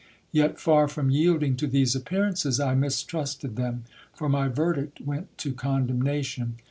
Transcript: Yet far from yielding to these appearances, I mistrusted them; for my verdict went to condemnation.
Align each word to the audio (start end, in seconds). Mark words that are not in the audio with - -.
Yet 0.31 0.59
far 0.59 0.87
from 0.87 1.11
yielding 1.11 1.55
to 1.57 1.67
these 1.67 1.95
appearances, 1.95 2.59
I 2.59 2.73
mistrusted 2.73 3.55
them; 3.55 3.83
for 4.15 4.29
my 4.29 4.47
verdict 4.47 4.99
went 5.01 5.37
to 5.37 5.53
condemnation. 5.53 6.55